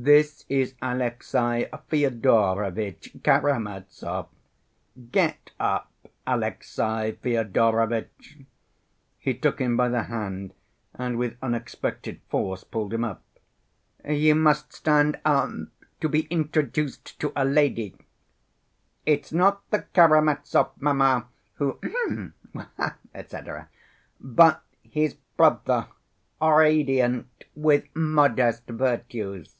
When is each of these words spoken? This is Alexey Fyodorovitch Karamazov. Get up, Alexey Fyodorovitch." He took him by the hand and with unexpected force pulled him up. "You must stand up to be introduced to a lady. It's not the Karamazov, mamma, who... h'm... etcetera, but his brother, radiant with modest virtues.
This 0.00 0.44
is 0.48 0.74
Alexey 0.80 1.64
Fyodorovitch 1.88 3.20
Karamazov. 3.24 4.28
Get 5.10 5.50
up, 5.58 5.90
Alexey 6.24 7.18
Fyodorovitch." 7.20 8.44
He 9.18 9.34
took 9.34 9.58
him 9.60 9.76
by 9.76 9.88
the 9.88 10.04
hand 10.04 10.54
and 10.94 11.18
with 11.18 11.36
unexpected 11.42 12.20
force 12.28 12.62
pulled 12.62 12.94
him 12.94 13.02
up. 13.02 13.24
"You 14.08 14.36
must 14.36 14.72
stand 14.72 15.18
up 15.24 15.50
to 16.00 16.08
be 16.08 16.28
introduced 16.30 17.18
to 17.18 17.32
a 17.34 17.44
lady. 17.44 17.96
It's 19.04 19.32
not 19.32 19.68
the 19.72 19.82
Karamazov, 19.96 20.74
mamma, 20.80 21.26
who... 21.54 21.80
h'm... 21.82 22.34
etcetera, 23.12 23.68
but 24.20 24.62
his 24.80 25.14
brother, 25.36 25.88
radiant 26.40 27.46
with 27.56 27.88
modest 27.96 28.64
virtues. 28.68 29.56